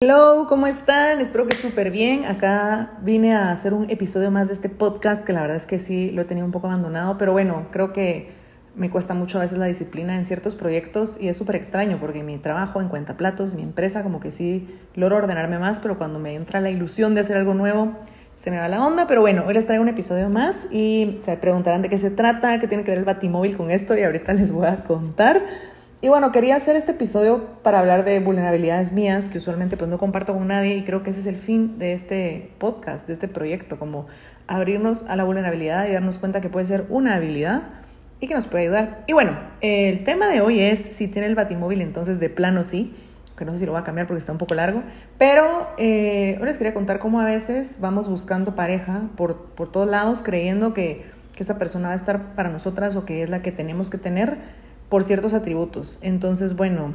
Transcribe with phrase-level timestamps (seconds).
[0.00, 1.20] Hello, ¿cómo están?
[1.20, 2.24] Espero que súper bien.
[2.24, 5.80] Acá vine a hacer un episodio más de este podcast que la verdad es que
[5.80, 8.30] sí lo he tenido un poco abandonado, pero bueno, creo que
[8.76, 12.22] me cuesta mucho a veces la disciplina en ciertos proyectos y es súper extraño porque
[12.22, 16.20] mi trabajo en cuenta platos, mi empresa, como que sí logro ordenarme más, pero cuando
[16.20, 17.94] me entra la ilusión de hacer algo nuevo,
[18.36, 19.08] se me va la onda.
[19.08, 22.60] Pero bueno, hoy les traigo un episodio más y se preguntarán de qué se trata,
[22.60, 25.42] qué tiene que ver el batimóvil con esto y ahorita les voy a contar.
[26.00, 29.98] Y bueno, quería hacer este episodio para hablar de vulnerabilidades mías que usualmente pues no
[29.98, 33.26] comparto con nadie y creo que ese es el fin de este podcast, de este
[33.26, 34.06] proyecto, como
[34.46, 37.62] abrirnos a la vulnerabilidad y darnos cuenta que puede ser una habilidad
[38.20, 39.02] y que nos puede ayudar.
[39.08, 42.94] Y bueno, el tema de hoy es si tiene el batimóvil entonces de plano sí,
[43.36, 44.84] que no sé si lo va a cambiar porque está un poco largo,
[45.18, 49.88] pero eh, hoy les quería contar cómo a veces vamos buscando pareja por, por todos
[49.88, 53.42] lados creyendo que, que esa persona va a estar para nosotras o que es la
[53.42, 55.98] que tenemos que tener por ciertos atributos.
[56.02, 56.94] Entonces, bueno,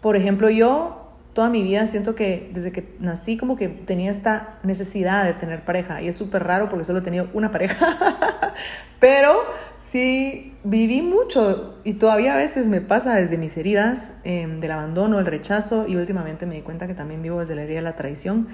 [0.00, 4.58] por ejemplo, yo toda mi vida siento que desde que nací como que tenía esta
[4.62, 8.54] necesidad de tener pareja y es súper raro porque solo he tenido una pareja,
[9.00, 9.34] pero
[9.76, 15.18] sí viví mucho y todavía a veces me pasa desde mis heridas em, del abandono,
[15.18, 17.96] el rechazo y últimamente me di cuenta que también vivo desde la herida de la
[17.96, 18.48] traición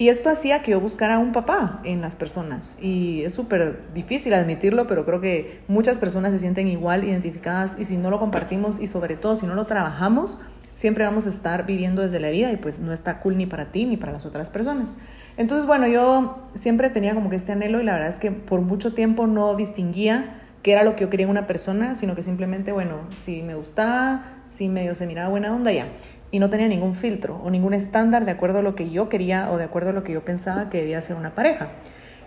[0.00, 2.78] y esto hacía que yo buscara un papá en las personas.
[2.80, 7.84] Y es súper difícil admitirlo, pero creo que muchas personas se sienten igual identificadas y
[7.84, 10.40] si no lo compartimos y sobre todo si no lo trabajamos,
[10.72, 13.72] siempre vamos a estar viviendo desde la herida y pues no está cool ni para
[13.72, 14.96] ti ni para las otras personas.
[15.36, 18.62] Entonces, bueno, yo siempre tenía como que este anhelo y la verdad es que por
[18.62, 22.22] mucho tiempo no distinguía qué era lo que yo quería en una persona, sino que
[22.22, 25.84] simplemente, bueno, si me gustaba, si medio se miraba buena onda, ya
[26.30, 29.50] y no tenía ningún filtro o ningún estándar de acuerdo a lo que yo quería
[29.50, 31.70] o de acuerdo a lo que yo pensaba que debía ser una pareja.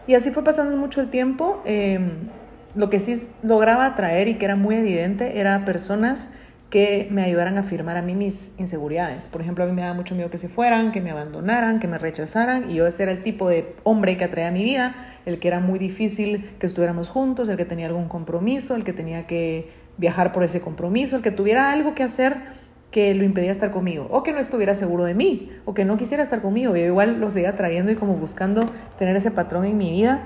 [0.07, 1.61] Y así fue pasando mucho el tiempo.
[1.65, 2.29] Em,
[2.75, 6.31] lo que sí lograba atraer y que era muy evidente era personas
[6.69, 9.27] que me ayudaran a afirmar a mí mis inseguridades.
[9.27, 11.87] Por ejemplo, a mí me daba mucho miedo que se fueran, que me abandonaran, que
[11.87, 14.95] me rechazaran, y yo ese era el tipo de hombre que atraía a mi vida,
[15.27, 18.91] el que era muy difícil que estuviéramos juntos, el que tenía algún compromiso, el que
[18.91, 22.37] tenía que viajar por ese compromiso, el que tuviera algo que hacer
[22.93, 25.97] que lo impedía estar conmigo, o que no estuviera seguro de mí, o que no
[25.97, 26.75] quisiera estar conmigo.
[26.75, 28.61] Yo igual lo seguía trayendo y como buscando
[28.99, 30.21] tener ese patrón en mi vida,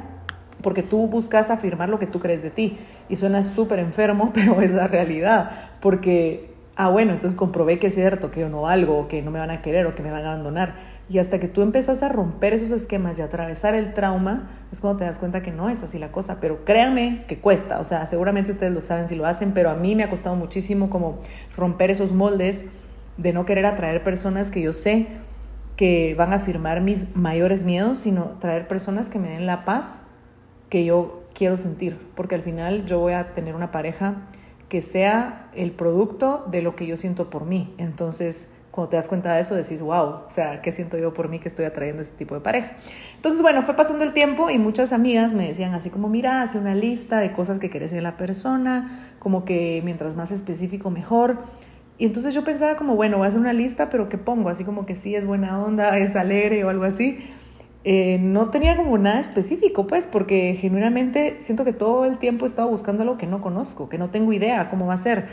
[0.61, 2.77] porque tú buscas afirmar lo que tú crees de ti.
[3.07, 7.95] Y suena súper enfermo, pero es la realidad, porque, ah, bueno, entonces comprobé que es
[7.95, 10.25] cierto, que yo no valgo, que no me van a querer, o que me van
[10.25, 10.96] a abandonar.
[11.09, 14.81] Y hasta que tú empezas a romper esos esquemas y a atravesar el trauma, es
[14.81, 16.39] cuando te das cuenta que no es así la cosa.
[16.41, 17.79] Pero créanme que cuesta.
[17.79, 20.35] O sea, seguramente ustedes lo saben si lo hacen, pero a mí me ha costado
[20.35, 21.19] muchísimo como
[21.55, 22.65] romper esos moldes
[23.15, 25.07] de no querer atraer personas que yo sé
[25.77, 30.01] que van a afirmar mis mayores miedos, sino traer personas que me den la paz
[30.69, 31.97] que yo quiero sentir.
[32.15, 34.23] Porque al final yo voy a tener una pareja
[34.69, 37.73] que sea el producto de lo que yo siento por mí.
[37.77, 41.29] Entonces, cuando te das cuenta de eso, decís, wow, o sea, ¿qué siento yo por
[41.29, 42.73] mí que estoy atrayendo este tipo de pareja?
[43.15, 46.59] Entonces, bueno, fue pasando el tiempo y muchas amigas me decían así como, mira, hace
[46.59, 51.39] una lista de cosas que querés en la persona, como que mientras más específico, mejor.
[51.97, 54.47] Y entonces yo pensaba como, bueno, voy a hacer una lista, pero ¿qué pongo?
[54.47, 57.17] Así como que sí, es buena onda, es alegre o algo así.
[57.83, 62.47] Eh, no tenía como nada específico, pues, porque genuinamente siento que todo el tiempo he
[62.47, 65.25] estado buscando algo que no conozco, que no tengo idea cómo va a ser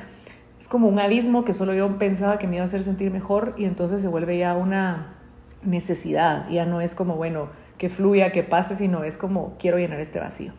[0.58, 3.54] es como un abismo que solo yo pensaba que me iba a hacer sentir mejor
[3.56, 5.14] y entonces se vuelve ya una
[5.62, 7.48] necesidad, ya no es como, bueno,
[7.78, 10.52] que fluya, que pase, sino es como, quiero llenar este vacío.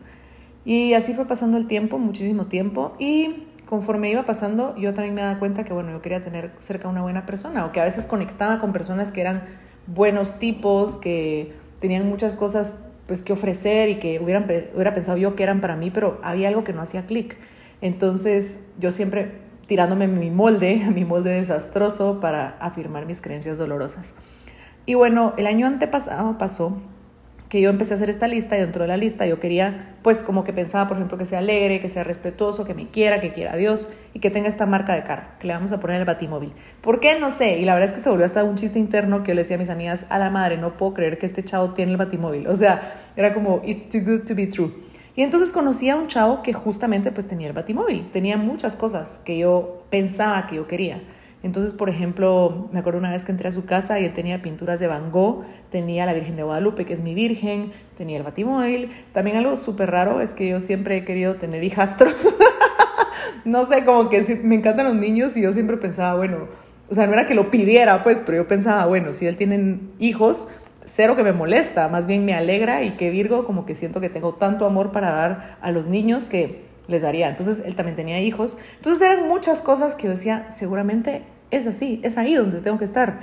[0.64, 5.22] Y así fue pasando el tiempo, muchísimo tiempo, y conforme iba pasando, yo también me
[5.22, 8.06] daba cuenta que, bueno, yo quería tener cerca una buena persona, o que a veces
[8.06, 9.44] conectaba con personas que eran
[9.86, 12.74] buenos tipos, que tenían muchas cosas
[13.06, 16.48] pues que ofrecer y que hubieran, hubiera pensado yo que eran para mí, pero había
[16.48, 17.36] algo que no hacía clic.
[17.80, 24.14] Entonces yo siempre tirándome mi molde, mi molde desastroso para afirmar mis creencias dolorosas.
[24.86, 26.80] Y bueno, el año antepasado pasó
[27.48, 30.22] que yo empecé a hacer esta lista y dentro de la lista yo quería, pues
[30.22, 33.32] como que pensaba, por ejemplo, que sea alegre, que sea respetuoso, que me quiera, que
[33.32, 36.00] quiera a Dios y que tenga esta marca de carro, que le vamos a poner
[36.00, 36.52] el batimóvil.
[36.80, 37.18] ¿Por qué?
[37.20, 37.58] No sé.
[37.58, 39.56] Y la verdad es que se volvió hasta un chiste interno que yo le decía
[39.56, 42.48] a mis amigas, a la madre, no puedo creer que este chavo tiene el batimóvil.
[42.48, 44.72] O sea, era como, it's too good to be true.
[45.16, 49.22] Y entonces conocí a un chavo que justamente pues tenía el batimóvil, tenía muchas cosas
[49.24, 51.00] que yo pensaba que yo quería.
[51.42, 54.42] Entonces, por ejemplo, me acuerdo una vez que entré a su casa y él tenía
[54.42, 58.24] pinturas de Van Gogh, tenía la Virgen de Guadalupe, que es mi virgen, tenía el
[58.24, 58.90] batimóvil.
[59.12, 62.14] También algo súper raro es que yo siempre he querido tener hijastros.
[63.44, 66.48] no sé, como que me encantan los niños y yo siempre pensaba, bueno,
[66.90, 69.78] o sea, no era que lo pidiera, pues, pero yo pensaba, bueno, si él tiene
[69.98, 70.48] hijos,
[70.84, 74.08] cero que me molesta, más bien me alegra y que Virgo como que siento que
[74.08, 77.28] tengo tanto amor para dar a los niños que les daría.
[77.28, 78.58] Entonces él también tenía hijos.
[78.76, 82.84] Entonces eran muchas cosas que yo decía, seguramente es así, es ahí donde tengo que
[82.84, 83.20] estar.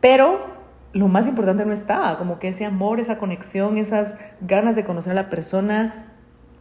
[0.00, 0.56] Pero
[0.92, 5.12] lo más importante no estaba, como que ese amor, esa conexión, esas ganas de conocer
[5.12, 6.12] a la persona.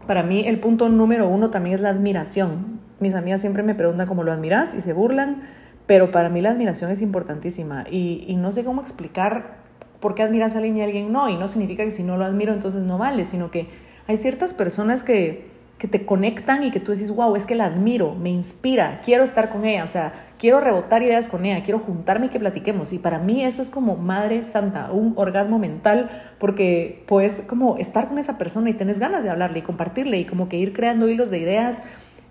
[0.08, 2.80] Para mí el punto número uno también es la admiración.
[3.00, 5.44] Mis amigas siempre me preguntan cómo lo admiras y se burlan,
[5.86, 9.65] pero para mí la admiración es importantísima y, y no sé cómo explicar
[10.00, 12.18] por qué admiras a alguien y a alguien no, y no significa que si no
[12.18, 13.68] lo admiro entonces no vale, sino que
[14.08, 17.66] hay ciertas personas que que te conectan y que tú dices, wow, es que la
[17.66, 21.80] admiro, me inspira, quiero estar con ella, o sea, quiero rebotar ideas con ella, quiero
[21.80, 22.94] juntarme y que platiquemos.
[22.94, 28.08] Y para mí eso es como Madre Santa, un orgasmo mental, porque pues como estar
[28.08, 31.10] con esa persona y tenés ganas de hablarle y compartirle y como que ir creando
[31.10, 31.84] hilos de ideas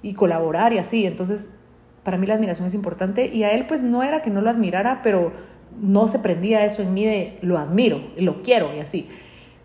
[0.02, 1.04] y colaborar y así.
[1.04, 1.58] Entonces,
[2.02, 4.48] para mí la admiración es importante y a él pues no era que no lo
[4.48, 5.32] admirara, pero
[5.80, 9.08] no se prendía eso en mí de lo admiro, lo quiero y así.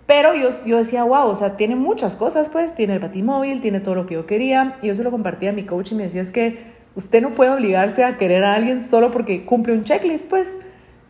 [0.10, 3.80] Pero yo, yo decía, wow, o sea, tiene muchas cosas, pues, tiene el batimóvil, tiene
[3.80, 4.80] todo lo que yo quería.
[4.82, 7.30] Y yo se lo compartía a mi coach y me decía, es que usted no
[7.32, 10.58] puede obligarse a querer a alguien solo porque cumple un checklist, pues.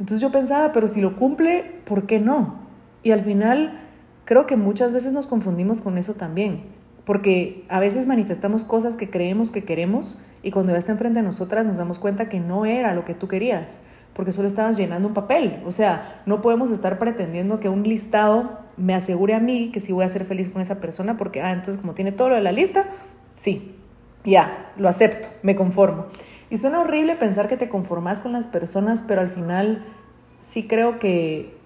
[0.02, 2.60] Entonces yo pensaba, pero si lo cumple, ¿por qué no?
[3.02, 3.80] Y al final,
[4.26, 6.64] creo que muchas veces nos confundimos con eso también.
[7.06, 11.26] Porque a veces manifestamos cosas que creemos que queremos y cuando ya está enfrente de
[11.26, 13.80] nosotras nos damos cuenta que no era lo que tú querías
[14.14, 15.62] porque solo estabas llenando un papel.
[15.66, 19.92] O sea, no podemos estar pretendiendo que un listado me asegure a mí que sí
[19.92, 22.42] voy a ser feliz con esa persona, porque, ah, entonces como tiene todo lo de
[22.42, 22.86] la lista,
[23.36, 23.76] sí,
[24.24, 26.08] ya, lo acepto, me conformo.
[26.50, 29.86] Y suena horrible pensar que te conformas con las personas, pero al final
[30.40, 31.58] sí creo que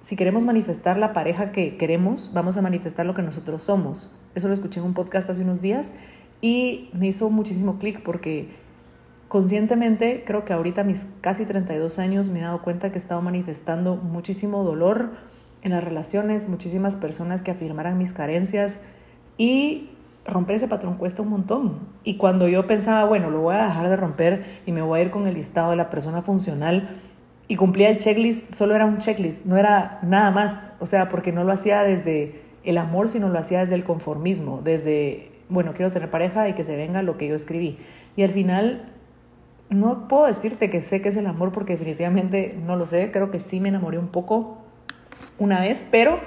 [0.00, 4.16] si queremos manifestar la pareja que queremos, vamos a manifestar lo que nosotros somos.
[4.34, 5.92] Eso lo escuché en un podcast hace unos días
[6.40, 8.48] y me hizo muchísimo clic porque
[9.30, 13.22] conscientemente, creo que ahorita mis casi 32 años me he dado cuenta que he estado
[13.22, 15.10] manifestando muchísimo dolor
[15.62, 18.80] en las relaciones, muchísimas personas que afirmaran mis carencias
[19.38, 19.90] y
[20.24, 21.78] romper ese patrón cuesta un montón.
[22.02, 25.02] Y cuando yo pensaba, bueno, lo voy a dejar de romper y me voy a
[25.04, 26.96] ir con el listado de la persona funcional
[27.46, 30.72] y cumplía el checklist, solo era un checklist, no era nada más.
[30.80, 34.60] O sea, porque no lo hacía desde el amor, sino lo hacía desde el conformismo,
[34.64, 37.78] desde, bueno, quiero tener pareja y que se venga lo que yo escribí.
[38.16, 38.90] Y al final
[39.70, 43.10] no puedo decirte que sé que es el amor porque definitivamente no lo sé.
[43.12, 44.58] Creo que sí me enamoré un poco
[45.38, 46.18] una vez, pero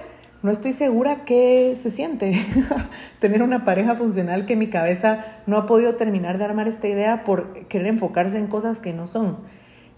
[0.41, 2.33] no estoy segura qué se siente
[3.19, 7.25] tener una pareja funcional que mi cabeza no ha podido terminar de armar esta idea
[7.25, 9.37] por querer enfocarse en cosas que no son.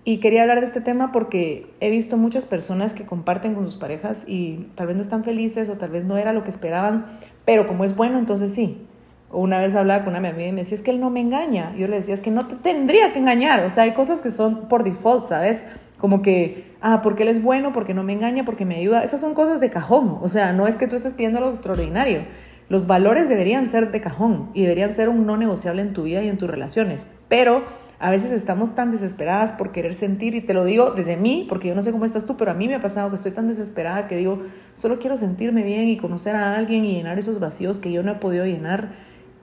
[0.04, 3.78] Y quería hablar de este tema porque he visto muchas personas que comparten con sus
[3.78, 7.06] parejas y tal vez no están felices o tal vez no era lo que esperaban,
[7.44, 8.88] pero como es bueno, entonces sí
[9.36, 11.74] una vez hablaba con una amiga y me decía, es que él no me engaña.
[11.76, 13.64] Yo le decía, es que no te tendría que engañar.
[13.66, 15.64] O sea, hay cosas que son por default, ¿sabes?
[15.98, 19.04] Como que, ah, porque él es bueno, porque no me engaña, porque me ayuda.
[19.04, 20.18] Esas son cosas de cajón.
[20.22, 22.22] O sea, no es que tú estés pidiendo algo extraordinario.
[22.70, 26.24] Los valores deberían ser de cajón y deberían ser un no negociable en tu vida
[26.24, 27.06] y en tus relaciones.
[27.28, 27.64] Pero
[28.00, 31.70] a veces estamos tan desesperadas por querer sentir, y te lo digo desde mí, porque
[31.70, 33.48] yo no sé cómo estás tú, pero a mí me ha pasado que estoy tan
[33.48, 34.42] desesperada que digo,
[34.74, 38.12] solo quiero sentirme bien y conocer a alguien y llenar esos vacíos que yo no
[38.12, 38.90] he podido llenar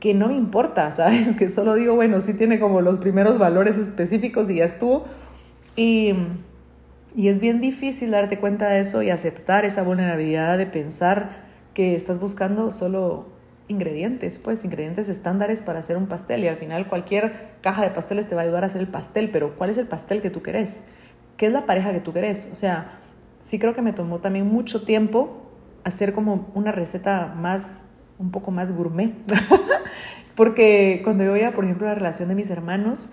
[0.03, 1.37] que no me importa, ¿sabes?
[1.37, 5.05] Que solo digo, bueno, sí tiene como los primeros valores específicos y ya estuvo.
[5.77, 6.13] Y,
[7.15, 11.95] y es bien difícil darte cuenta de eso y aceptar esa vulnerabilidad de pensar que
[11.95, 13.29] estás buscando solo
[13.69, 18.29] ingredientes, pues ingredientes estándares para hacer un pastel y al final cualquier caja de pasteles
[18.29, 20.43] te va a ayudar a hacer el pastel, pero ¿cuál es el pastel que tú
[20.43, 20.83] querés?
[21.37, 22.49] ¿Qué es la pareja que tú querés?
[22.51, 22.99] O sea,
[23.43, 25.45] sí creo que me tomó también mucho tiempo
[25.85, 27.85] hacer como una receta más
[28.23, 29.13] un poco más gourmet.
[30.35, 33.13] Porque cuando yo veía, por ejemplo, la relación de mis hermanos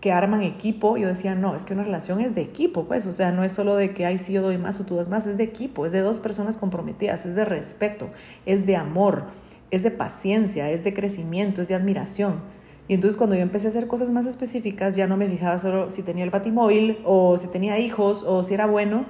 [0.00, 3.12] que arman equipo, yo decía, no, es que una relación es de equipo, pues, o
[3.12, 5.26] sea, no es solo de que, ay, sí, yo doy más o tú das más,
[5.26, 8.10] es de equipo, es de dos personas comprometidas, es de respeto,
[8.44, 9.26] es de amor,
[9.70, 12.40] es de paciencia, es de crecimiento, es de admiración.
[12.88, 15.90] Y entonces cuando yo empecé a hacer cosas más específicas, ya no me fijaba solo
[15.92, 19.06] si tenía el batimóvil o si tenía hijos o si era bueno,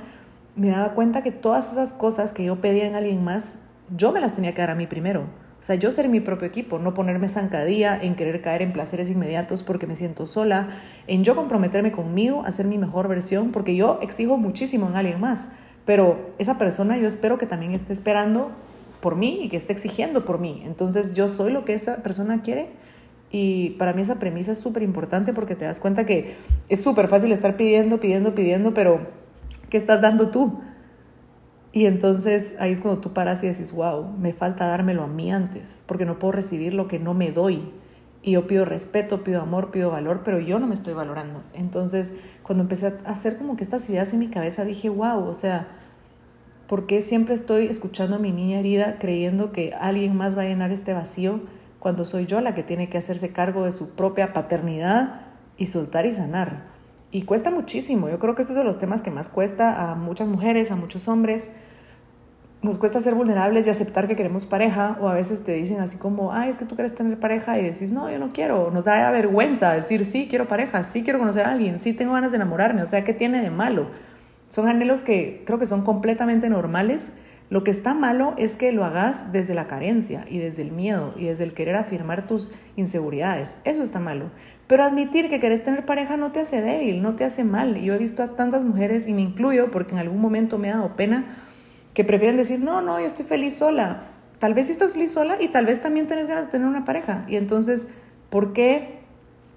[0.57, 3.63] me daba cuenta que todas esas cosas que yo pedía en alguien más
[3.97, 5.27] yo me las tenía que dar a mí primero.
[5.63, 9.09] O sea, yo ser mi propio equipo, no ponerme zancadilla en querer caer en placeres
[9.09, 10.71] inmediatos porque me siento sola,
[11.07, 15.21] en yo comprometerme conmigo a ser mi mejor versión, porque yo exijo muchísimo en alguien
[15.21, 15.51] más,
[15.85, 18.51] pero esa persona yo espero que también esté esperando
[19.01, 20.63] por mí y que esté exigiendo por mí.
[20.65, 22.71] Entonces yo soy lo que esa persona quiere
[23.31, 26.37] y para mí esa premisa es súper importante porque te das cuenta que
[26.69, 29.01] es súper fácil estar pidiendo, pidiendo, pidiendo, pero
[29.71, 30.61] ¿qué estás dando tú?
[31.73, 35.33] Y entonces ahí es cuando tú paras y dices, wow, me falta dármelo a mí
[35.33, 37.73] antes, porque no puedo recibir lo que no me doy.
[38.23, 41.43] Y yo pido respeto, pido amor, pido valor, pero yo no me estoy valorando.
[41.55, 45.35] Entonces, cuando empecé a hacer como que estas ideas en mi cabeza, dije, wow, o
[45.35, 45.69] sea,
[46.69, 50.47] ¿por qué siempre estoy escuchando a mi niña herida creyendo que alguien más va a
[50.47, 51.41] llenar este vacío
[51.81, 55.23] cuando soy yo la que tiene que hacerse cargo de su propia paternidad
[55.57, 56.72] y soltar y sanar?
[57.13, 58.09] Y cuesta muchísimo.
[58.09, 61.09] Yo creo que estos son los temas que más cuesta a muchas mujeres, a muchos
[61.09, 61.53] hombres.
[62.63, 65.99] Nos cuesta ser vulnerables y aceptar que queremos pareja, o a veces te dicen así
[65.99, 68.71] como, ay, es que tú quieres tener pareja, y decís, no, yo no quiero.
[68.71, 72.31] Nos da vergüenza decir, sí, quiero pareja, sí, quiero conocer a alguien, sí, tengo ganas
[72.31, 72.83] de enamorarme.
[72.83, 73.89] O sea, ¿qué tiene de malo?
[74.49, 77.19] Son anhelos que creo que son completamente normales
[77.53, 81.13] lo que está malo es que lo hagas desde la carencia y desde el miedo
[81.19, 83.59] y desde el querer afirmar tus inseguridades.
[83.65, 84.31] Eso está malo.
[84.67, 87.79] Pero admitir que querés tener pareja no te hace débil, no te hace mal.
[87.79, 90.77] Yo he visto a tantas mujeres, y me incluyo porque en algún momento me ha
[90.77, 91.27] dado pena,
[91.93, 94.05] que prefieren decir, no, no, yo estoy feliz sola.
[94.39, 96.87] Tal vez sí estás feliz sola y tal vez también tienes ganas de tener una
[96.87, 97.27] pareja.
[97.29, 97.89] Y entonces,
[98.31, 99.01] ¿por qué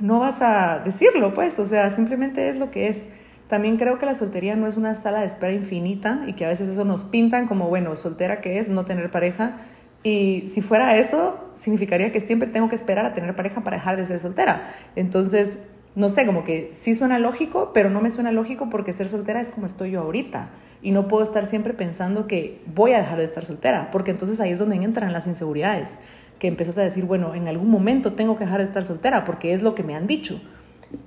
[0.02, 1.34] no vas a decirlo?
[1.34, 3.08] Pues, o sea, simplemente es lo que es.
[3.48, 6.50] También creo que la soltería no es una sala de espera infinita y que a
[6.50, 9.58] veces eso nos pintan como, bueno, soltera que es, no tener pareja.
[10.04, 13.98] Y si fuera eso, significaría que siempre tengo que esperar a tener pareja para dejar
[13.98, 14.74] de ser soltera.
[14.96, 19.10] Entonces, no sé, como que sí suena lógico, pero no me suena lógico porque ser
[19.10, 20.50] soltera es como estoy yo ahorita.
[20.82, 24.40] Y no puedo estar siempre pensando que voy a dejar de estar soltera, porque entonces
[24.40, 26.00] ahí es donde entran las inseguridades,
[26.40, 29.54] que empiezas a decir, bueno, en algún momento tengo que dejar de estar soltera porque
[29.54, 30.42] es lo que me han dicho.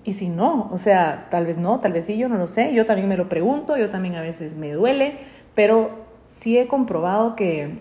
[0.04, 2.73] Y si no, o sea, tal vez no, tal vez sí, yo no lo sé,
[2.75, 5.18] yo también me lo pregunto, yo también a veces me duele,
[5.54, 7.80] pero sí he comprobado que,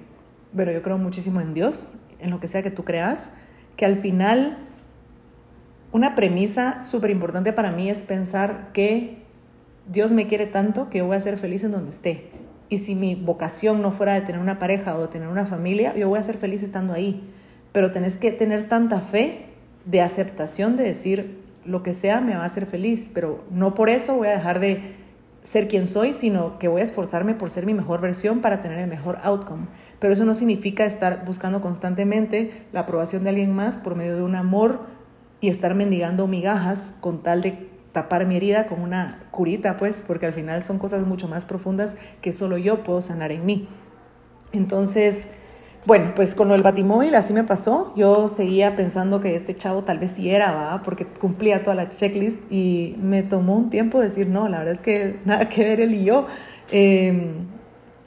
[0.53, 3.37] bueno, yo creo muchísimo en Dios, en lo que sea que tú creas,
[3.75, 4.57] que al final
[5.91, 9.23] una premisa súper importante para mí es pensar que
[9.87, 12.29] Dios me quiere tanto que yo voy a ser feliz en donde esté.
[12.69, 15.95] Y si mi vocación no fuera de tener una pareja o de tener una familia,
[15.95, 17.23] yo voy a ser feliz estando ahí.
[17.71, 19.45] Pero tenés que tener tanta fe
[19.85, 23.89] de aceptación de decir, lo que sea me va a hacer feliz, pero no por
[23.89, 24.95] eso voy a dejar de
[25.41, 28.79] ser quien soy, sino que voy a esforzarme por ser mi mejor versión para tener
[28.79, 29.67] el mejor outcome.
[29.99, 34.23] Pero eso no significa estar buscando constantemente la aprobación de alguien más por medio de
[34.23, 34.81] un amor
[35.39, 40.25] y estar mendigando migajas con tal de tapar mi herida con una curita, pues, porque
[40.25, 43.67] al final son cosas mucho más profundas que solo yo puedo sanar en mí.
[44.51, 45.29] Entonces,
[45.87, 47.93] bueno, pues con del batimóvil así me pasó.
[47.95, 50.83] Yo seguía pensando que este chavo tal vez sí era, ¿va?
[50.83, 54.81] Porque cumplía toda la checklist y me tomó un tiempo decir, no, la verdad es
[54.81, 56.27] que nada que ver él y yo.
[56.71, 57.47] Em,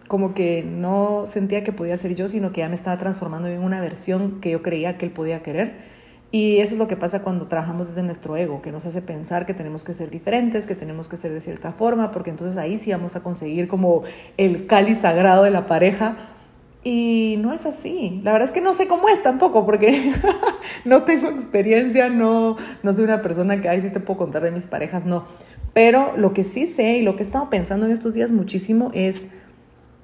[0.08, 3.62] como que no sentía que podía ser yo, sino que ya me estaba transformando en
[3.62, 5.88] una versión que yo creía que él podía querer.
[6.32, 9.46] Y eso es lo que pasa cuando trabajamos desde nuestro ego, que nos hace pensar
[9.46, 12.76] que tenemos que ser diferentes, que tenemos que ser de cierta forma, porque entonces ahí
[12.76, 14.02] sí vamos a conseguir como
[14.36, 16.36] el cáliz sagrado de la pareja
[16.82, 18.20] y no es así.
[18.24, 20.14] La verdad es que no sé cómo es tampoco, porque
[20.84, 24.50] no tengo experiencia, no, no soy una persona que, ay, sí te puedo contar de
[24.50, 25.26] mis parejas, no.
[25.74, 28.90] Pero lo que sí sé y lo que he estado pensando en estos días muchísimo
[28.94, 29.32] es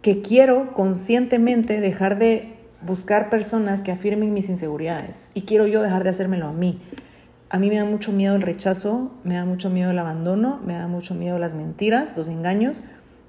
[0.03, 6.05] que quiero conscientemente dejar de buscar personas que afirmen mis inseguridades y quiero yo dejar
[6.05, 6.81] de hacérmelo a mí.
[7.49, 10.75] A mí me da mucho miedo el rechazo, me da mucho miedo el abandono, me
[10.75, 12.85] da mucho miedo las mentiras, los engaños,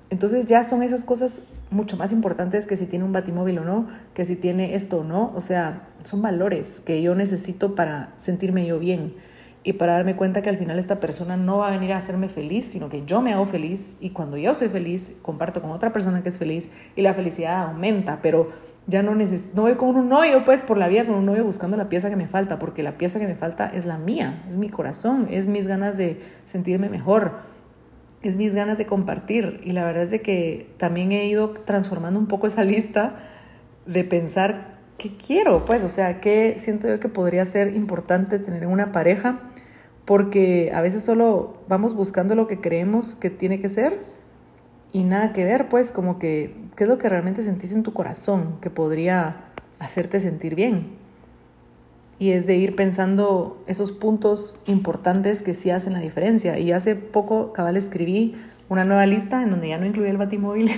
[0.10, 3.88] entonces ya son esas cosas mucho más importantes que si tiene un batimóvil o no,
[4.14, 5.34] que si tiene esto o no.
[5.36, 9.16] O sea, son valores que yo necesito para sentirme yo bien
[9.64, 12.30] y para darme cuenta que al final esta persona no va a venir a hacerme
[12.30, 13.98] feliz, sino que yo me hago feliz.
[14.00, 17.64] Y cuando yo soy feliz, comparto con otra persona que es feliz y la felicidad
[17.64, 18.52] aumenta, pero
[18.90, 21.44] ya no necesito, no voy con un novio pues por la vida con un novio
[21.44, 24.46] buscando la pieza que me falta, porque la pieza que me falta es la mía,
[24.48, 27.57] es mi corazón, es mis ganas de sentirme mejor
[28.29, 29.62] es mis ganas de compartir.
[29.63, 33.15] Y la verdad es de que también he ido transformando un poco esa lista
[33.86, 38.63] de pensar qué quiero, pues, o sea, qué siento yo que podría ser importante tener
[38.63, 39.39] en una pareja,
[40.05, 44.00] porque a veces solo vamos buscando lo que creemos que tiene que ser
[44.91, 47.93] y nada que ver, pues, como que qué es lo que realmente sentís en tu
[47.93, 49.46] corazón que podría
[49.79, 51.07] hacerte sentir bien
[52.19, 56.57] y es de ir pensando esos puntos importantes que sí hacen la diferencia.
[56.57, 58.36] Y hace poco, cabal, escribí
[58.69, 60.71] una nueva lista en donde ya no incluía el batimóvil,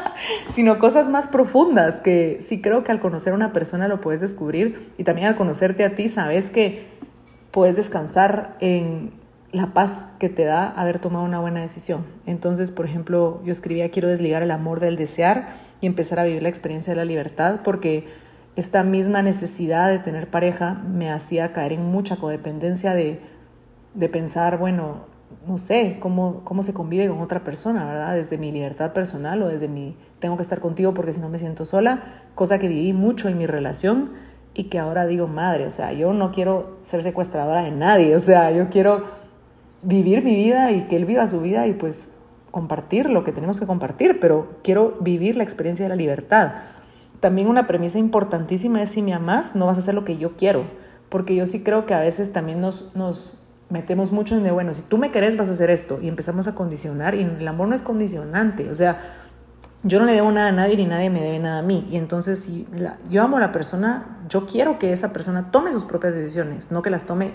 [0.50, 4.20] sino cosas más profundas que sí creo que al conocer a una persona lo puedes
[4.20, 6.86] descubrir y también al conocerte a ti sabes que
[7.50, 9.12] puedes descansar en
[9.50, 12.06] la paz que te da haber tomado una buena decisión.
[12.26, 15.48] Entonces, por ejemplo, yo escribía quiero desligar el amor del desear
[15.80, 18.06] y empezar a vivir la experiencia de la libertad porque
[18.56, 23.20] esta misma necesidad de tener pareja me hacía caer en mucha codependencia de,
[24.10, 25.06] pensar, bueno,
[25.46, 28.14] no sé, cómo, cómo se convive con otra persona, ¿verdad?
[28.14, 31.38] Desde mi libertad personal o desde mi, tengo que estar contigo porque si no me
[31.38, 32.02] siento sola,
[32.34, 34.10] cosa que viví mucho en mi relación
[34.54, 38.20] y que ahora digo, madre, o sea, yo no quiero ser secuestradora de nadie, o
[38.20, 39.04] sea, yo quiero
[39.82, 42.14] vivir mi vida y que él viva su vida y pues
[42.50, 46.52] compartir lo que tenemos que compartir, pero quiero vivir la experiencia de la libertad
[47.22, 50.36] también una premisa importantísima es si me amas, no vas a hacer lo que yo
[50.36, 50.64] quiero,
[51.08, 53.38] porque yo sí creo que a veces también nos, nos
[53.70, 56.00] metemos mucho en de, bueno, si tú me querés vas a hacer esto.
[56.02, 59.20] Y empezamos a condicionar y el amor no es condicionante, o sea,
[59.84, 61.86] yo no le debo nada a nadie ni nadie me debe nada a mí.
[61.92, 62.66] Y entonces si
[63.08, 66.82] yo amo a la persona, yo quiero que esa persona tome sus propias decisiones, no
[66.82, 67.34] que las tome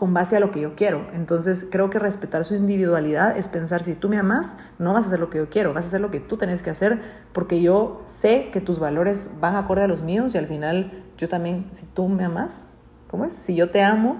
[0.00, 1.06] con base a lo que yo quiero.
[1.12, 5.06] Entonces creo que respetar su individualidad es pensar, si tú me amas, no vas a
[5.08, 7.02] hacer lo que yo quiero, vas a hacer lo que tú tenés que hacer
[7.34, 11.28] porque yo sé que tus valores van acorde a los míos y al final yo
[11.28, 12.72] también, si tú me amas,
[13.08, 13.34] ¿cómo es?
[13.34, 14.16] Si yo te amo,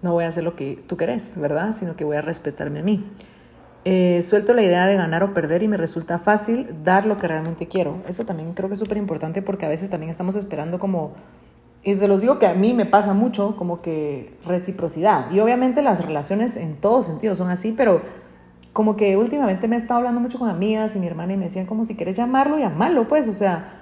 [0.00, 1.74] no voy a hacer lo que tú querés, ¿verdad?
[1.74, 3.04] Sino que voy a respetarme a mí.
[3.84, 7.28] Eh, suelto la idea de ganar o perder y me resulta fácil dar lo que
[7.28, 8.00] realmente quiero.
[8.08, 11.12] Eso también creo que es súper importante porque a veces también estamos esperando como
[11.84, 15.30] y se los digo que a mí me pasa mucho como que reciprocidad.
[15.30, 18.02] Y obviamente las relaciones en todos sentidos son así, pero
[18.72, 21.46] como que últimamente me he estado hablando mucho con amigas y mi hermana y me
[21.46, 23.78] decían como si quieres llamarlo, llamarlo, pues, o sea,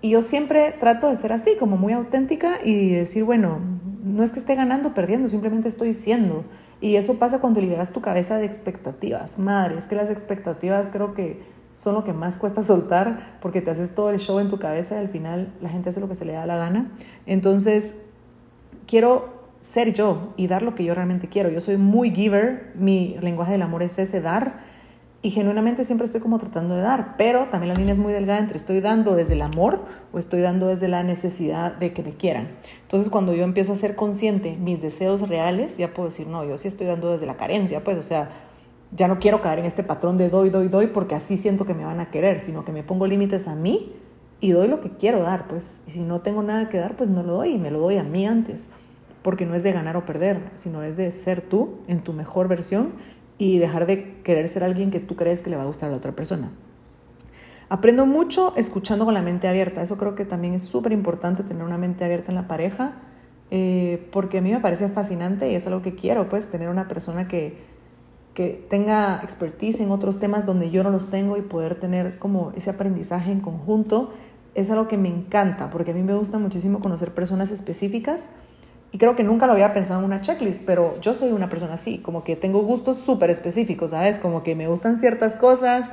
[0.00, 3.58] y yo siempre trato de ser así, como muy auténtica y decir, bueno,
[4.04, 6.44] no es que esté ganando o perdiendo, simplemente estoy siendo.
[6.80, 9.38] Y eso pasa cuando liberas tu cabeza de expectativas.
[9.38, 11.42] Madre, es que las expectativas creo que
[11.76, 14.94] son lo que más cuesta soltar porque te haces todo el show en tu cabeza
[14.94, 16.90] y al final la gente hace lo que se le da la gana.
[17.26, 18.06] Entonces,
[18.86, 19.28] quiero
[19.60, 21.50] ser yo y dar lo que yo realmente quiero.
[21.50, 24.60] Yo soy muy giver, mi lenguaje del amor es ese dar
[25.20, 28.38] y genuinamente siempre estoy como tratando de dar, pero también la línea es muy delgada
[28.38, 32.12] entre estoy dando desde el amor o estoy dando desde la necesidad de que me
[32.12, 32.48] quieran.
[32.82, 36.56] Entonces, cuando yo empiezo a ser consciente mis deseos reales, ya puedo decir, no, yo
[36.56, 38.45] sí estoy dando desde la carencia, pues, o sea,
[38.96, 41.74] ya no quiero caer en este patrón de doy, doy, doy, porque así siento que
[41.74, 43.92] me van a querer, sino que me pongo límites a mí
[44.40, 45.82] y doy lo que quiero dar, pues.
[45.86, 47.98] Y si no tengo nada que dar, pues no lo doy y me lo doy
[47.98, 48.70] a mí antes,
[49.22, 52.48] porque no es de ganar o perder, sino es de ser tú en tu mejor
[52.48, 52.92] versión
[53.38, 55.92] y dejar de querer ser alguien que tú crees que le va a gustar a
[55.92, 56.50] la otra persona.
[57.68, 59.82] Aprendo mucho escuchando con la mente abierta.
[59.82, 62.94] Eso creo que también es súper importante tener una mente abierta en la pareja,
[63.50, 66.88] eh, porque a mí me parece fascinante y es algo que quiero, pues, tener una
[66.88, 67.75] persona que
[68.36, 72.52] que tenga expertise en otros temas donde yo no los tengo y poder tener como
[72.54, 74.12] ese aprendizaje en conjunto
[74.54, 78.32] es algo que me encanta, porque a mí me gusta muchísimo conocer personas específicas
[78.92, 81.74] y creo que nunca lo había pensado en una checklist, pero yo soy una persona
[81.74, 84.18] así, como que tengo gustos súper específicos, ¿sabes?
[84.18, 85.90] Como que me gustan ciertas cosas,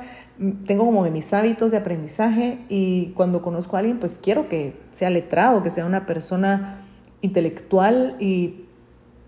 [0.66, 5.08] tengo como mis hábitos de aprendizaje y cuando conozco a alguien, pues quiero que sea
[5.08, 6.84] letrado, que sea una persona
[7.22, 8.63] intelectual y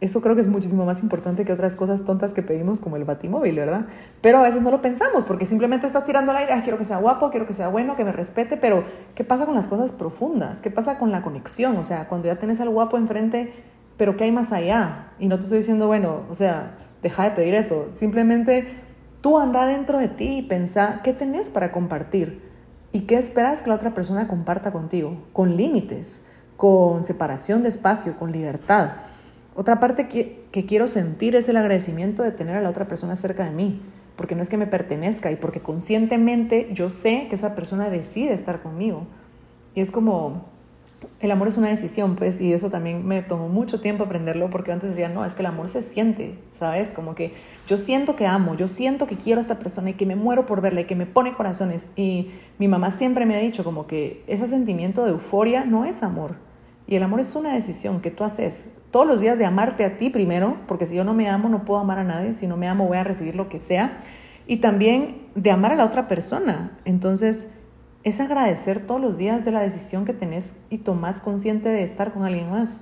[0.07, 3.05] eso creo que es muchísimo más importante que otras cosas tontas que pedimos como el
[3.05, 3.87] batimóvil, ¿verdad?
[4.21, 6.99] Pero a veces no lo pensamos porque simplemente estás tirando al aire, quiero que sea
[6.99, 10.61] guapo, quiero que sea bueno, que me respete, pero ¿qué pasa con las cosas profundas?
[10.61, 11.77] ¿Qué pasa con la conexión?
[11.77, 13.53] O sea, cuando ya tienes al guapo enfrente,
[13.97, 15.13] pero ¿qué hay más allá?
[15.19, 18.67] Y no te estoy diciendo, bueno, o sea, deja de pedir eso, simplemente
[19.21, 22.43] tú anda dentro de ti y pensá qué tenés para compartir
[22.93, 28.17] y qué esperas que la otra persona comparta contigo, con límites, con separación de espacio,
[28.17, 28.93] con libertad.
[29.57, 33.45] Otra parte que, quiero sentir es el agradecimiento de tener a la otra persona cerca
[33.45, 33.81] de mí,
[34.15, 38.35] porque no es que me pertenezca y porque conscientemente yo sé que esa persona decide
[38.35, 39.07] estar conmigo.
[39.75, 40.45] Y es como,
[41.21, 44.73] el amor es una decisión, pues, y eso también me tomó mucho tiempo aprenderlo, porque
[44.73, 46.93] antes decía, no, es que el amor se siente, ¿sabes?
[46.93, 47.33] Como que
[47.67, 50.45] yo siento que amo, yo siento que quiero a esta persona y que me muero
[50.45, 51.93] por verla y que me pone corazones.
[51.97, 56.03] Y mi mamá siempre me ha dicho como que ese sentimiento de euforia no es
[56.03, 56.35] amor,
[56.87, 59.99] y el amor es una decisión que tú haces todos los días de amarte a
[59.99, 62.57] ti primero, porque si yo no me amo no puedo amar a nadie, si no
[62.57, 63.99] me amo voy a recibir lo que sea,
[64.47, 66.79] y también de amar a la otra persona.
[66.87, 67.51] Entonces,
[68.05, 72.15] es agradecer todos los días de la decisión que tenés y tomás consciente de estar
[72.15, 72.81] con alguien más.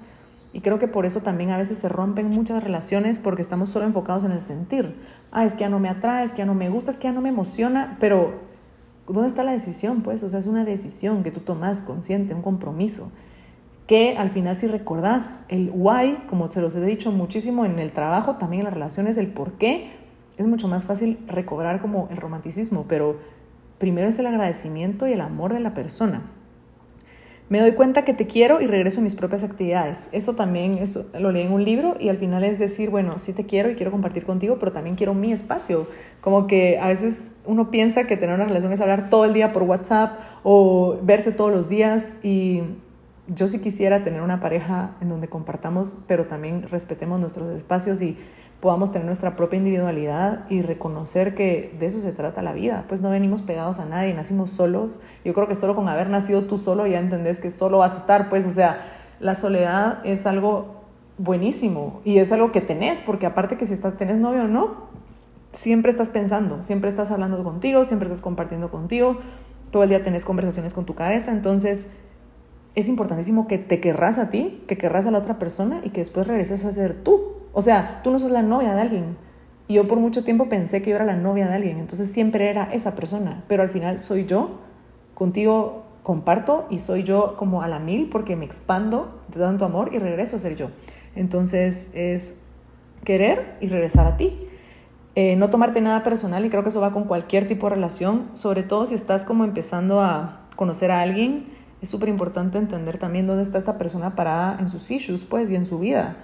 [0.53, 3.85] Y creo que por eso también a veces se rompen muchas relaciones porque estamos solo
[3.85, 4.95] enfocados en el sentir.
[5.33, 7.09] Ah, es que ya no me atrae, es que ya no me gusta, es que
[7.09, 8.35] ya no me emociona, pero
[9.09, 10.03] ¿dónde está la decisión?
[10.03, 13.11] Pues, o sea, es una decisión que tú tomas consciente, un compromiso
[13.87, 17.93] que al final si recordás el why, como se los he dicho muchísimo en el
[17.93, 19.91] trabajo, también en las relaciones, el por qué,
[20.37, 23.19] es mucho más fácil recobrar como el romanticismo, pero
[23.79, 26.23] primero es el agradecimiento y el amor de la persona.
[27.51, 30.09] Me doy cuenta que te quiero y regreso a mis propias actividades.
[30.13, 33.35] Eso también eso, lo leí en un libro y al final es decir, bueno, sí
[33.35, 35.87] te quiero y quiero compartir contigo, pero también quiero mi espacio.
[36.23, 39.53] Como que a veces uno piensa que tener una relación es hablar todo el día
[39.53, 42.63] por WhatsApp o verse todos los días y
[43.27, 48.19] yo sí quisiera tener una pareja en donde compartamos, pero también respetemos nuestros espacios y
[48.61, 52.85] podamos tener nuestra propia individualidad y reconocer que de eso se trata la vida.
[52.89, 55.01] Pues no venimos pegados a nadie, nacimos solos.
[55.25, 57.99] Yo creo que solo con haber nacido tú solo ya entendés que solo vas a
[57.99, 58.85] estar, pues, o sea,
[59.21, 60.83] la soledad es algo
[61.19, 64.89] buenísimo y es algo que tenés, porque aparte que si estás, tenés novio o no,
[65.53, 69.19] siempre estás pensando, siempre estás hablando contigo, siempre estás compartiendo contigo,
[69.71, 71.89] todo el día tenés conversaciones con tu cabeza, entonces
[72.75, 76.01] es importantísimo que te querrás a ti, que querrás a la otra persona y que
[76.01, 77.35] después regreses a ser tú.
[77.53, 79.17] O sea, tú no sos la novia de alguien.
[79.69, 82.51] Y yo por mucho tiempo pensé que yo era la novia de alguien, entonces siempre
[82.51, 84.61] era esa persona, pero al final soy yo,
[85.15, 89.91] contigo comparto y soy yo como a la mil porque me expando de tanto amor
[89.95, 90.69] y regreso a ser yo.
[91.17, 92.41] Entonces es
[93.05, 94.39] querer y regresar a ti.
[95.15, 98.29] Eh, no tomarte nada personal y creo que eso va con cualquier tipo de relación,
[98.35, 101.47] sobre todo si estás como empezando a conocer a alguien,
[101.85, 105.55] es súper importante entender también dónde está esta persona parada en sus issues, pues, y
[105.55, 106.17] en su vida.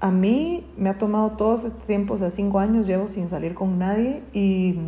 [0.00, 3.54] A mí me ha tomado todos este tiempo, o sea, cinco años llevo sin salir
[3.54, 4.78] con nadie y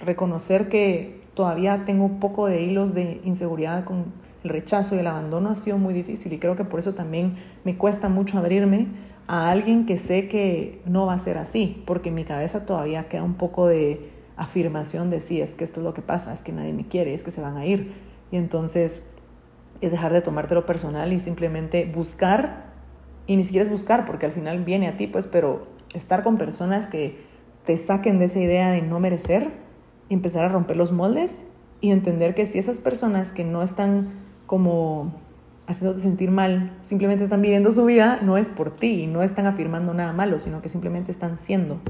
[0.00, 4.06] reconocer que todavía tengo un poco de hilos de inseguridad con
[4.42, 7.36] el rechazo y el abandono ha sido muy difícil y creo que por eso también
[7.64, 8.86] me cuesta mucho abrirme
[9.26, 13.08] a alguien que sé que no va a ser así, porque en mi cabeza todavía
[13.08, 16.40] queda un poco de afirmación de sí, es que esto es lo que pasa, es
[16.40, 18.06] que nadie me quiere, es que se van a ir.
[18.36, 19.10] Entonces
[19.80, 22.72] es dejar de tomártelo personal y simplemente buscar,
[23.26, 26.38] y ni siquiera es buscar, porque al final viene a ti, pues, pero estar con
[26.38, 27.24] personas que
[27.64, 29.50] te saquen de esa idea de no merecer,
[30.08, 31.44] empezar a romper los moldes
[31.80, 34.12] y entender que si esas personas que no están
[34.46, 35.12] como
[35.66, 39.92] haciéndote sentir mal, simplemente están viviendo su vida, no es por ti no están afirmando
[39.94, 41.80] nada malo, sino que simplemente están siendo.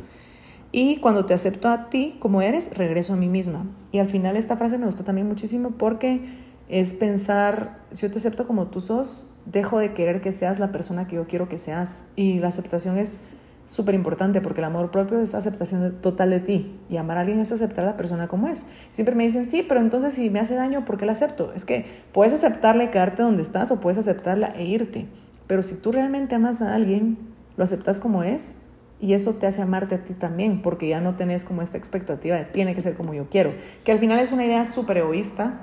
[0.73, 3.67] Y cuando te acepto a ti como eres, regreso a mí misma.
[3.93, 6.21] Y al final esta frase me gustó también muchísimo porque
[6.69, 10.73] es pensar, si yo te acepto como tú sos, dejo de querer que seas la
[10.73, 12.11] persona que yo quiero que seas.
[12.17, 13.21] Y la aceptación es
[13.67, 17.41] súper importante porque el amor propio es aceptación total de ti y amar a alguien
[17.41, 18.67] es aceptar a la persona como es.
[18.93, 21.53] Siempre me dicen, sí, pero entonces si me hace daño, ¿por qué la acepto?
[21.55, 25.07] Es que puedes aceptarla y quedarte donde estás o puedes aceptarla e irte.
[25.47, 27.19] Pero si tú realmente amas a alguien,
[27.57, 28.63] lo aceptas como es
[29.01, 32.37] y eso te hace amarte a ti también porque ya no tenés como esta expectativa
[32.37, 33.53] de tiene que ser como yo quiero,
[33.85, 35.61] que al final es una idea súper egoísta.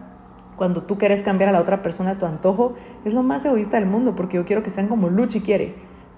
[0.56, 3.78] Cuando tú quieres cambiar a la otra persona a tu antojo, es lo más egoísta
[3.78, 5.74] del mundo porque yo quiero que sean como Luchi quiere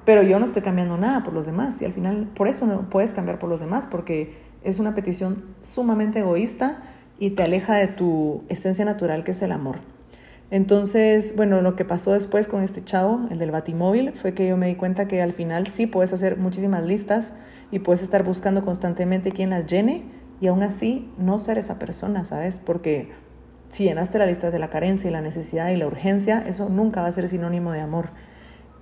[0.06, 2.90] pero yo no estoy cambiando nada por los demás y al final por eso no
[2.90, 6.84] puedes cambiar por los demás porque es una petición sumamente egoísta
[7.20, 9.80] y te aleja de tu esencia natural que es el amor.
[10.56, 14.56] Entonces, bueno, lo que pasó después con este chavo, el del batimóvil, fue que yo
[14.56, 17.34] me di cuenta que al final sí puedes hacer muchísimas listas
[17.72, 20.06] y puedes estar buscando constantemente quién las llene
[20.40, 22.62] y aún así no ser esa persona, ¿sabes?
[22.66, 23.12] Porque
[23.68, 27.02] si llenaste la lista de la carencia y la necesidad y la urgencia, eso nunca
[27.02, 28.12] va a ser sinónimo de amor.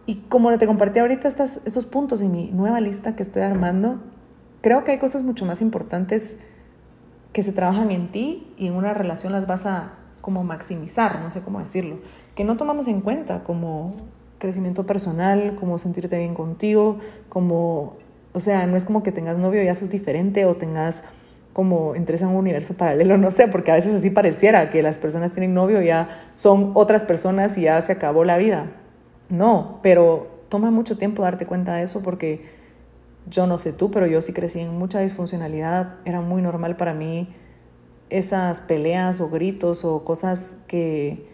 [0.05, 3.99] Y como te compartí ahorita estas, estos puntos en mi nueva lista que estoy armando,
[4.62, 6.38] creo que hay cosas mucho más importantes
[7.31, 11.31] que se trabajan en ti y en una relación las vas a como maximizar, no
[11.31, 11.97] sé cómo decirlo,
[12.33, 13.93] que no tomamos en cuenta como
[14.39, 17.97] crecimiento personal, como sentirte bien contigo, como,
[18.31, 21.03] o sea, no es como que tengas novio y ya sos diferente o tengas
[21.51, 24.97] como entres en un universo paralelo, no sé, porque a veces así pareciera que las
[24.97, 28.67] personas tienen novio y ya son otras personas y ya se acabó la vida.
[29.27, 32.45] No, pero toma mucho tiempo darte cuenta de eso porque
[33.29, 35.95] yo no sé tú, pero yo sí crecí en mucha disfuncionalidad.
[36.05, 37.36] Era muy normal para mí
[38.13, 41.26] esas peleas o gritos o cosas que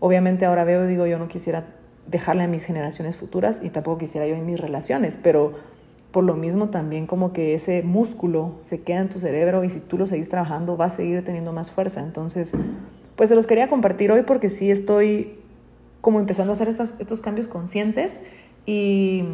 [0.00, 1.66] obviamente ahora veo y digo yo no quisiera
[2.08, 5.52] dejarle a mis generaciones futuras y tampoco quisiera yo en mis relaciones, pero
[6.10, 9.78] por lo mismo también como que ese músculo se queda en tu cerebro y si
[9.78, 12.00] tú lo seguís trabajando va a seguir teniendo más fuerza.
[12.00, 12.52] Entonces,
[13.14, 15.38] pues se los quería compartir hoy porque sí estoy
[16.00, 18.22] como empezando a hacer estos cambios conscientes
[18.64, 19.24] y,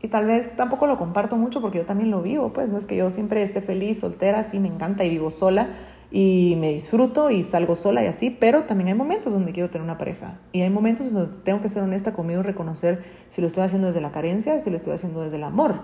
[0.00, 2.86] y, tal vez tampoco lo comparto mucho porque yo también lo vivo, pues no es
[2.86, 5.70] que yo siempre esté feliz, soltera, sí me encanta y vivo sola
[6.10, 9.84] y me disfruto y salgo sola y así, pero también hay momentos donde quiero tener
[9.84, 13.46] una pareja y hay momentos donde tengo que ser honesta conmigo y reconocer si lo
[13.46, 15.82] estoy haciendo desde la carencia, si lo estoy haciendo desde el amor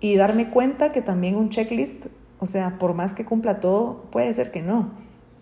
[0.00, 2.06] y darme cuenta que también un checklist,
[2.40, 4.90] o sea, por más que cumpla todo, puede ser que no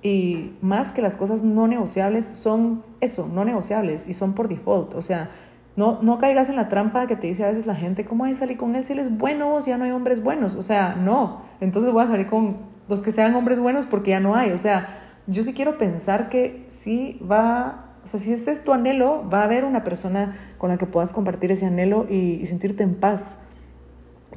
[0.03, 4.94] y más que las cosas no negociables son eso, no negociables y son por default.
[4.94, 5.31] O sea,
[5.75, 8.35] no, no caigas en la trampa que te dice a veces la gente, ¿cómo hay
[8.35, 10.55] salir con él si él es bueno si ya no hay hombres buenos?
[10.55, 11.42] O sea, no.
[11.61, 12.57] Entonces voy a salir con
[12.88, 14.53] los que sean hombres buenos porque ya no hay.
[14.53, 18.72] O sea, yo sí quiero pensar que sí va, o sea, si este es tu
[18.72, 22.83] anhelo, va a haber una persona con la que puedas compartir ese anhelo y, sentirte
[22.83, 23.38] en paz.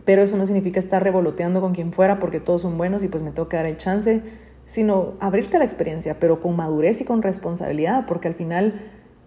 [0.06, 3.24] Pero eso no significa estar revoloteando con quien fuera porque todos son buenos y pues
[3.24, 4.24] me tengo que dar el chance
[4.70, 8.76] sino abrirte a la experiencia, pero con madurez y con responsabilidad, porque al final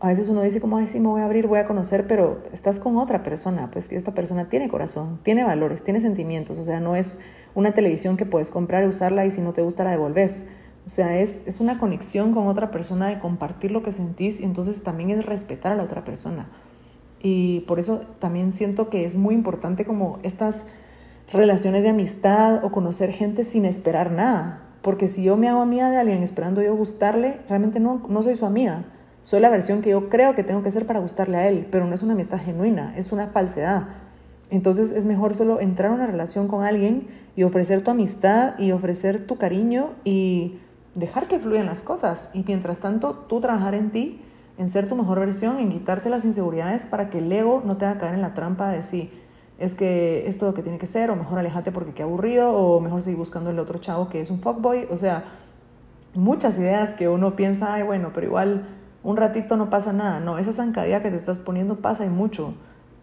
[0.02, 2.42] a veces uno dice como, ay, sí, me voy a abrir, voy a conocer, pero
[2.52, 6.64] estás con otra persona, pues que esta persona tiene corazón, tiene valores, tiene sentimientos, o
[6.64, 7.20] sea, no es
[7.54, 10.48] una televisión que puedes comprar y usarla y si no te gusta la devolves.
[10.84, 14.44] O sea, es, es una conexión con otra persona de compartir lo que sentís y
[14.44, 16.48] entonces también es respetar a la otra persona.
[17.22, 20.66] Y por eso también siento que es muy importante como estas
[21.32, 24.64] relaciones de amistad o conocer gente sin esperar nada.
[24.82, 28.34] Porque si yo me hago amiga de alguien esperando yo gustarle, realmente no, no soy
[28.34, 28.84] su amiga.
[29.22, 31.86] Soy la versión que yo creo que tengo que ser para gustarle a él, pero
[31.86, 33.84] no es una amistad genuina, es una falsedad.
[34.50, 37.06] Entonces es mejor solo entrar a una relación con alguien
[37.36, 40.58] y ofrecer tu amistad y ofrecer tu cariño y
[40.94, 42.30] dejar que fluyan las cosas.
[42.34, 44.20] Y mientras tanto, tú trabajar en ti,
[44.58, 47.86] en ser tu mejor versión, en quitarte las inseguridades para que el ego no te
[47.86, 49.10] haga caer en la trampa de sí,
[49.58, 52.80] es que esto lo que tiene que ser, o mejor alejate porque qué aburrido, o
[52.80, 54.88] mejor seguir buscando el otro chavo que es un fuckboy.
[54.90, 55.24] O sea,
[56.14, 58.66] muchas ideas que uno piensa, ay, bueno, pero igual
[59.04, 60.20] un ratito no pasa nada.
[60.20, 62.54] No, esa zancadilla que te estás poniendo pasa y mucho.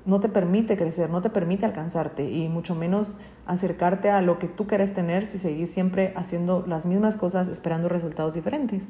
[0.05, 4.47] No te permite crecer, no te permite alcanzarte y mucho menos acercarte a lo que
[4.47, 8.88] tú quieres tener si seguís siempre haciendo las mismas cosas esperando resultados diferentes.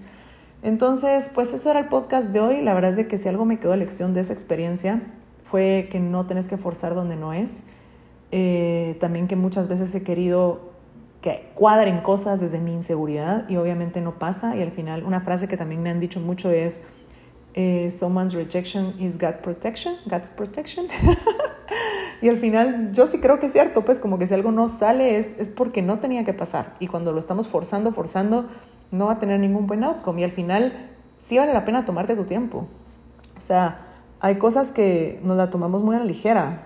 [0.62, 2.62] Entonces, pues eso era el podcast de hoy.
[2.62, 5.02] La verdad es que si algo me quedó lección de esa experiencia
[5.44, 7.68] fue que no tenés que forzar donde no es.
[8.32, 10.70] Eh, también que muchas veces he querido
[11.22, 14.56] que cuadren cosas desde mi inseguridad y obviamente no pasa.
[14.56, 16.82] Y al final una frase que también me han dicho mucho es
[17.54, 20.88] eh, someone's rejection is God protection, God's protection.
[22.22, 24.70] y al final yo sí creo que es cierto, pues como que si algo no
[24.70, 26.76] sale es, es porque no tenía que pasar.
[26.80, 28.48] Y cuando lo estamos forzando, forzando,
[28.92, 30.22] no va a tener ningún buen outcome.
[30.22, 32.68] Y al final sí vale la pena tomarte tu tiempo.
[33.38, 33.88] O sea,
[34.20, 36.66] hay cosas que nos la tomamos muy a la ligera.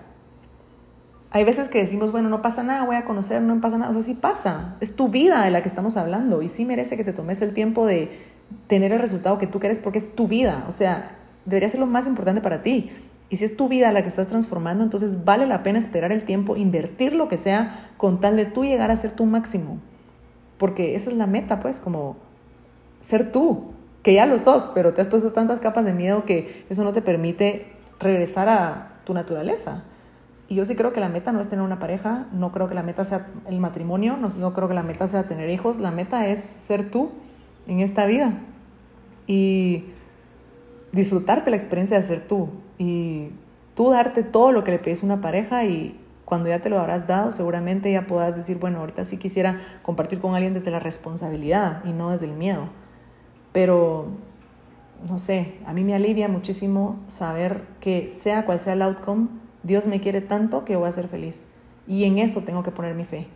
[1.30, 3.90] Hay veces que decimos, bueno, no pasa nada, voy a conocer, no pasa nada.
[3.90, 4.76] O sea, sí pasa.
[4.80, 7.54] Es tu vida de la que estamos hablando y sí merece que te tomes el
[7.54, 8.33] tiempo de
[8.66, 10.64] tener el resultado que tú quieres porque es tu vida.
[10.68, 12.90] O sea, debería ser lo más importante para ti.
[13.30, 16.24] Y si es tu vida la que estás transformando, entonces vale la pena esperar el
[16.24, 19.78] tiempo, invertir lo que sea con tal de tú llegar a ser tu máximo.
[20.58, 22.16] Porque esa es la meta, pues, como
[23.00, 26.66] ser tú, que ya lo sos, pero te has puesto tantas capas de miedo que
[26.68, 29.84] eso no te permite regresar a tu naturaleza.
[30.48, 32.74] Y yo sí creo que la meta no es tener una pareja, no creo que
[32.74, 35.90] la meta sea el matrimonio, no, no creo que la meta sea tener hijos, la
[35.90, 37.10] meta es ser tú
[37.66, 38.34] en esta vida
[39.26, 39.84] y
[40.92, 42.48] disfrutarte la experiencia de ser tú
[42.78, 43.30] y
[43.74, 46.78] tú darte todo lo que le pides a una pareja y cuando ya te lo
[46.78, 50.80] habrás dado seguramente ya puedas decir, bueno, ahorita sí quisiera compartir con alguien desde la
[50.80, 52.68] responsabilidad y no desde el miedo.
[53.52, 54.06] Pero,
[55.08, 59.28] no sé, a mí me alivia muchísimo saber que sea cual sea el outcome,
[59.62, 61.46] Dios me quiere tanto que voy a ser feliz.
[61.86, 63.28] Y en eso tengo que poner mi fe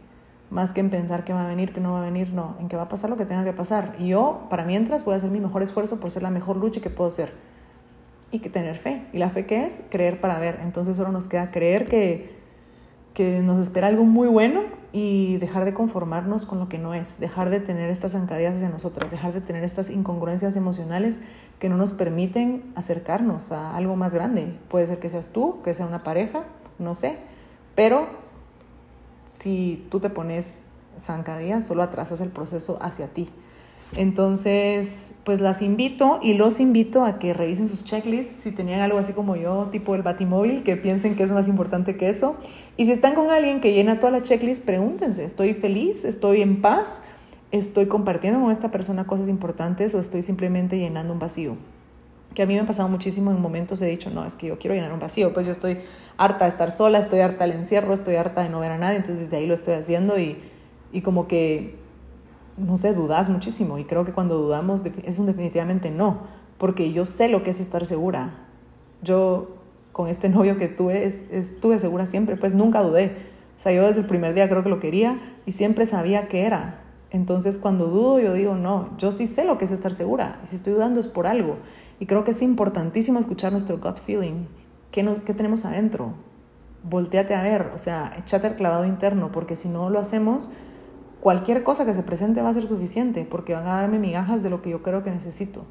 [0.51, 2.69] más que en pensar que va a venir, que no va a venir, no, en
[2.69, 3.97] que va a pasar lo que tenga que pasar.
[3.99, 6.81] Y yo, para mientras, voy a hacer mi mejor esfuerzo por ser la mejor lucha
[6.81, 7.33] que puedo ser.
[8.31, 9.07] Y que tener fe.
[9.13, 9.83] ¿Y la fe qué es?
[9.91, 10.61] Creer para ver.
[10.63, 12.37] Entonces solo nos queda creer que,
[13.15, 17.21] que nos espera algo muy bueno y dejar de conformarnos con lo que no es,
[17.21, 21.21] dejar de tener estas zancadillas hacia nosotras, dejar de tener estas incongruencias emocionales
[21.59, 24.55] que no nos permiten acercarnos a algo más grande.
[24.69, 26.45] Puede ser que seas tú, que sea una pareja,
[26.79, 27.19] no sé,
[27.75, 28.07] pero
[29.29, 30.63] si tú te pones
[30.99, 33.29] zancadilla, solo atrasas el proceso hacia ti.
[33.97, 38.99] Entonces, pues las invito y los invito a que revisen sus checklists, si tenían algo
[38.99, 42.37] así como yo, tipo el batimóvil, que piensen que es más importante que eso.
[42.77, 46.05] Y si están con alguien que llena toda la checklist, pregúntense, ¿estoy feliz?
[46.05, 47.03] ¿Estoy en paz?
[47.51, 51.57] ¿Estoy compartiendo con esta persona cosas importantes o estoy simplemente llenando un vacío?
[52.39, 54.61] Que a mí me ha pasado muchísimo en momentos he dicho, no, es que yo
[54.61, 55.79] quiero llenar un vacío, pues yo estoy
[56.19, 58.99] harta de estar sola, estoy harta del encierro, estoy harta de no ver a nadie,
[58.99, 60.39] entonces desde ahí lo estoy haciendo y,
[60.93, 61.75] y como que,
[62.57, 67.05] no sé, dudas muchísimo y creo que cuando dudamos es un definitivamente no, porque yo
[67.07, 68.47] sé lo que es estar segura.
[69.03, 69.57] Yo
[69.91, 73.17] con este novio que tuve, estuve segura siempre, pues nunca dudé.
[73.57, 76.43] O sea, yo desde el primer día creo que lo quería y siempre sabía que
[76.43, 76.83] era.
[77.11, 80.47] Entonces cuando dudo yo digo, no, yo sí sé lo que es estar segura y
[80.47, 81.57] si estoy dudando es por algo.
[82.01, 84.47] Y creo que es importantísimo escuchar nuestro gut feeling.
[84.91, 86.15] ¿Qué, nos, qué tenemos adentro?
[86.85, 90.51] Volteate a ver, o sea, échate el clavado interno, porque si no lo hacemos,
[91.21, 94.51] cualquier cosa que se presente va a ser suficiente, porque van a darme migajas de
[94.51, 95.65] lo que yo creo que necesito.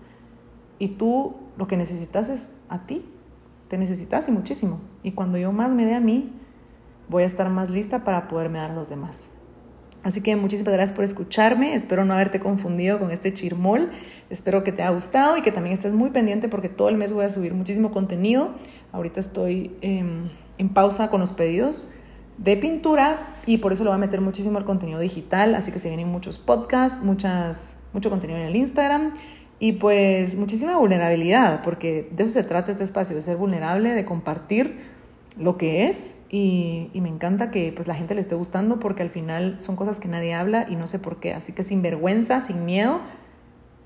[0.80, 3.06] Y tú lo que necesitas es a ti.
[3.68, 4.80] Te necesitas y muchísimo.
[5.04, 6.32] Y cuando yo más me dé a mí,
[7.10, 9.30] voy a estar más lista para poderme dar a los demás.
[10.04, 11.76] Así que muchísimas gracias por escucharme.
[11.76, 13.92] Espero no haberte confundido con este chirmol.
[14.30, 17.14] Espero que te haya gustado y que también estés muy pendiente porque todo el mes
[17.14, 18.56] voy a subir muchísimo contenido.
[18.92, 21.92] Ahorita estoy em, en pausa con los pedidos
[22.38, 25.56] de pintura y por eso lo voy a meter muchísimo al contenido digital.
[25.56, 29.14] Así que se vienen muchos podcasts, muchas, mucho contenido en el Instagram
[29.60, 34.06] y pues muchísima vulnerabilidad porque de eso se trata este espacio, de ser vulnerable, de
[34.06, 34.97] compartir
[35.40, 39.10] lo que es y, me encanta que pues la gente le esté gustando porque al
[39.10, 41.34] final son cosas que nadie habla y no sé por qué.
[41.34, 43.00] Así que sin vergüenza, sin miedo,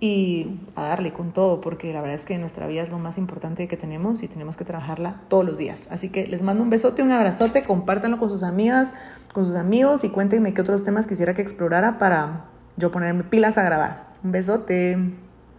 [0.03, 3.19] y a darle con todo, porque la verdad es que nuestra vida es lo más
[3.19, 5.89] importante que tenemos y tenemos que trabajarla todos los días.
[5.91, 8.95] Así que les mando un besote, un abrazote, compártanlo con sus amigas,
[9.31, 12.45] con sus amigos y cuéntenme qué otros temas quisiera que explorara para
[12.77, 14.09] yo ponerme pilas a grabar.
[14.23, 14.97] Un besote.